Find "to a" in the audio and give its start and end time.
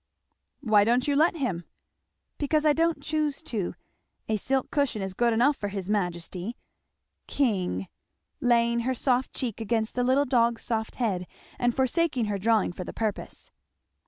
3.43-4.35